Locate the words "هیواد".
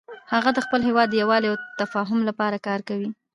0.87-1.07